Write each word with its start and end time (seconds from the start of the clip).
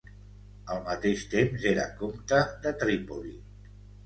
Al 0.75 0.79
mateix 0.87 1.25
temps 1.33 1.67
era 1.73 1.85
comte 2.01 2.41
de 2.65 2.73
Trípoli. 2.81 3.37